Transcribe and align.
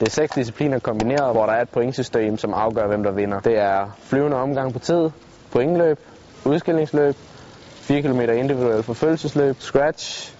Det 0.00 0.06
er 0.06 0.10
seks 0.10 0.32
discipliner 0.32 0.78
kombineret, 0.78 1.32
hvor 1.32 1.46
der 1.46 1.52
er 1.52 1.62
et 1.62 1.68
pointsystem, 1.68 2.38
som 2.38 2.54
afgør, 2.54 2.86
hvem 2.86 3.02
der 3.02 3.10
vinder. 3.10 3.40
Det 3.40 3.58
er 3.58 3.96
flyvende 4.02 4.36
omgang 4.36 4.72
på 4.72 4.78
tid, 4.78 5.10
pointløb, 5.52 5.98
udskillingsløb, 6.44 7.16
4 7.74 8.02
km 8.02 8.20
individuel 8.20 8.82
forfølgelsesløb, 8.82 9.56
scratch 9.58 10.34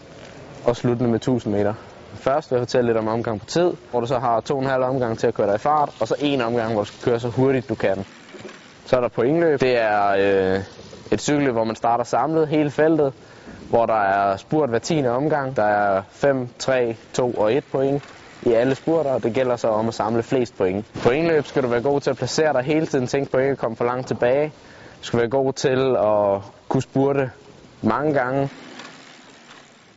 og 0.64 0.76
sluttende 0.76 1.10
med 1.10 1.16
1000 1.16 1.54
meter. 1.54 1.74
Først 2.14 2.50
vil 2.50 2.56
jeg 2.56 2.60
fortælle 2.60 2.86
lidt 2.86 2.98
om 2.98 3.08
omgang 3.08 3.40
på 3.40 3.46
tid, 3.46 3.72
hvor 3.90 4.00
du 4.00 4.06
så 4.06 4.18
har 4.18 4.40
to 4.40 4.54
og 4.54 4.62
en 4.62 4.68
halv 4.68 4.82
omgang 4.82 5.18
til 5.18 5.26
at 5.26 5.34
køre 5.34 5.46
dig 5.46 5.54
i 5.54 5.58
fart, 5.58 5.90
og 6.00 6.08
så 6.08 6.14
en 6.20 6.40
omgang, 6.40 6.72
hvor 6.72 6.82
du 6.82 6.86
skal 6.86 7.10
køre 7.10 7.20
så 7.20 7.28
hurtigt 7.28 7.68
du 7.68 7.74
kan. 7.74 8.04
Så 8.84 8.96
er 8.96 9.00
der 9.00 9.08
pointløb. 9.08 9.60
Det 9.60 9.78
er 9.78 10.08
øh, 10.08 10.60
et 11.10 11.20
cykelløb, 11.20 11.52
hvor 11.52 11.64
man 11.64 11.76
starter 11.76 12.04
samlet 12.04 12.48
hele 12.48 12.70
feltet, 12.70 13.12
hvor 13.70 13.86
der 13.86 14.02
er 14.02 14.36
spurt 14.36 14.68
hver 14.68 14.78
tiende 14.78 15.10
omgang. 15.10 15.56
Der 15.56 15.64
er 15.64 16.02
5, 16.10 16.48
3, 16.58 16.96
2 17.12 17.30
og 17.30 17.54
1 17.54 17.64
point 17.72 18.02
i 18.42 18.52
alle 18.52 18.74
spurter, 18.74 19.10
og 19.10 19.22
det 19.22 19.32
gælder 19.34 19.56
så 19.56 19.68
om 19.68 19.88
at 19.88 19.94
samle 19.94 20.22
flest 20.22 20.56
point. 20.56 20.86
På 21.02 21.10
indløb 21.10 21.46
skal 21.46 21.62
du 21.62 21.68
være 21.68 21.82
god 21.82 22.00
til 22.00 22.10
at 22.10 22.16
placere 22.16 22.52
dig 22.52 22.62
hele 22.62 22.86
tiden, 22.86 23.06
tænk 23.06 23.30
på 23.30 23.38
ikke 23.38 23.50
at 23.52 23.58
komme 23.58 23.76
for 23.76 23.84
langt 23.84 24.08
tilbage. 24.08 24.52
Du 25.00 25.04
skal 25.04 25.18
være 25.18 25.28
god 25.28 25.52
til 25.52 25.96
at 25.96 26.42
kunne 26.68 26.82
spurte 26.82 27.30
mange 27.82 28.14
gange. 28.14 28.48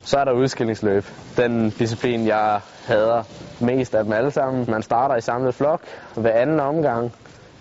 Så 0.01 0.17
er 0.17 0.23
der 0.23 0.31
udskillingsløb. 0.31 1.05
Den 1.37 1.69
disciplin, 1.69 2.27
jeg 2.27 2.59
hader 2.87 3.23
mest 3.59 3.95
af 3.95 4.03
dem 4.03 4.13
alle 4.13 4.31
sammen. 4.31 4.65
Man 4.69 4.81
starter 4.81 5.15
i 5.15 5.21
samlet 5.21 5.55
flok. 5.55 5.81
ved 6.15 6.31
anden 6.31 6.59
omgang 6.59 7.13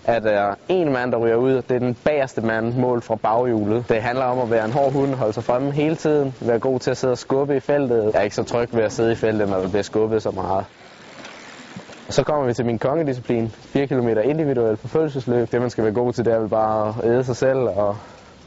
at 0.05 0.23
der 0.23 0.55
en 0.69 0.93
mand, 0.93 1.11
der 1.11 1.17
ryger 1.17 1.35
ud. 1.35 1.53
Det 1.53 1.71
er 1.71 1.79
den 1.79 1.97
bagerste 2.05 2.41
mand 2.41 2.73
mål 2.73 3.01
fra 3.01 3.15
baghjulet. 3.15 3.85
Det 3.89 4.01
handler 4.01 4.25
om 4.25 4.39
at 4.39 4.51
være 4.51 4.65
en 4.65 4.71
hård 4.71 4.91
hund, 4.91 5.13
holde 5.13 5.33
sig 5.33 5.43
fremme 5.43 5.71
hele 5.71 5.95
tiden, 5.95 6.35
være 6.41 6.59
god 6.59 6.79
til 6.79 6.91
at 6.91 6.97
sidde 6.97 7.11
og 7.11 7.17
skubbe 7.17 7.55
i 7.55 7.59
feltet. 7.59 8.03
Jeg 8.13 8.19
er 8.19 8.23
ikke 8.23 8.35
så 8.35 8.43
tryg 8.43 8.75
ved 8.75 8.83
at 8.83 8.91
sidde 8.91 9.11
i 9.11 9.15
feltet, 9.15 9.49
når 9.49 9.59
der 9.59 9.69
bliver 9.69 9.83
skubbet 9.83 10.23
så 10.23 10.31
meget. 10.31 10.65
Og 12.07 12.13
så 12.13 12.23
kommer 12.23 12.45
vi 12.45 12.53
til 12.53 12.65
min 12.65 12.79
kongedisciplin. 12.79 13.49
4 13.49 13.87
km 13.87 14.07
individuel 14.07 14.77
forfølgelsesløb. 14.77 15.51
Det 15.51 15.61
man 15.61 15.69
skal 15.69 15.83
være 15.83 15.93
god 15.93 16.13
til, 16.13 16.25
det 16.25 16.33
er 16.33 16.39
vel 16.39 16.49
bare 16.49 16.95
at 17.03 17.09
æde 17.09 17.23
sig 17.23 17.35
selv 17.35 17.59
og 17.59 17.95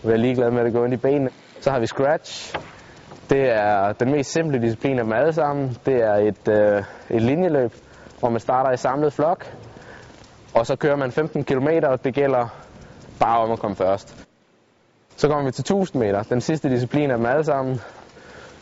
være 0.02 0.18
ligeglad 0.18 0.50
med 0.50 0.66
at 0.66 0.72
gå 0.72 0.84
ind 0.84 0.94
i 0.94 0.96
benene. 0.96 1.30
Så 1.60 1.70
har 1.70 1.78
vi 1.80 1.86
scratch. 1.86 2.54
Det 3.30 3.50
er 3.50 3.92
den 3.92 4.12
mest 4.12 4.32
simple 4.32 4.62
disciplin 4.62 4.98
af 4.98 5.04
dem 5.04 5.12
alle 5.12 5.32
sammen. 5.32 5.76
Det 5.86 5.94
er 5.94 6.14
et, 6.14 6.48
øh, 6.48 6.82
et 7.10 7.22
linjeløb, 7.22 7.72
hvor 8.20 8.30
man 8.30 8.40
starter 8.40 8.72
i 8.72 8.76
samlet 8.76 9.12
flok, 9.12 9.46
og 10.56 10.66
så 10.66 10.76
kører 10.76 10.96
man 10.96 11.12
15 11.12 11.44
km, 11.44 11.68
og 11.82 12.04
det 12.04 12.14
gælder 12.14 12.48
bare 13.20 13.38
om 13.38 13.52
at 13.52 13.58
komme 13.58 13.76
først. 13.76 14.26
Så 15.16 15.28
kommer 15.28 15.44
vi 15.44 15.50
til 15.50 15.62
1000 15.62 16.02
meter. 16.02 16.22
Den 16.22 16.40
sidste 16.40 16.70
disciplin 16.70 17.10
af 17.10 17.16
dem 17.16 17.26
alle 17.26 17.44
sammen. 17.44 17.80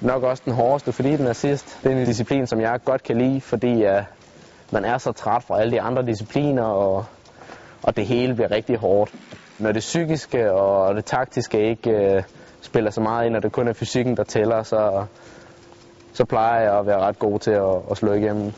Nok 0.00 0.22
også 0.22 0.42
den 0.45 0.53
hårdeste, 0.53 0.92
fordi 0.92 1.17
den 1.17 1.27
er 1.27 1.33
sidst. 1.33 1.78
Det 1.83 1.92
er 1.92 1.97
en 1.97 2.06
disciplin, 2.06 2.47
som 2.47 2.61
jeg 2.61 2.81
godt 2.84 3.03
kan 3.03 3.19
lide, 3.19 3.41
fordi 3.41 3.87
uh, 3.87 4.03
man 4.72 4.84
er 4.84 4.98
så 4.98 5.12
træt 5.12 5.42
fra 5.42 5.61
alle 5.61 5.72
de 5.72 5.81
andre 5.81 6.06
discipliner, 6.06 6.62
og, 6.62 7.05
og 7.83 7.97
det 7.97 8.06
hele 8.06 8.34
bliver 8.34 8.50
rigtig 8.50 8.78
hårdt. 8.78 9.15
Når 9.59 9.72
det 9.72 9.81
psykiske 9.81 10.53
og 10.53 10.95
det 10.95 11.05
taktiske 11.05 11.70
ikke 11.70 12.15
uh, 12.17 12.22
spiller 12.61 12.91
så 12.91 13.00
meget 13.00 13.27
ind, 13.27 13.37
og 13.37 13.42
det 13.42 13.53
kun 13.53 13.69
er 13.69 13.72
fysikken, 13.72 14.17
der 14.17 14.25
tæller, 14.25 14.62
så, 14.62 15.05
så 16.12 16.25
plejer 16.25 16.62
jeg 16.62 16.78
at 16.78 16.87
være 16.87 17.00
ret 17.00 17.19
god 17.19 17.39
til 17.39 17.50
at, 17.50 17.77
at 17.91 17.97
slå 17.97 18.12
igennem. 18.12 18.53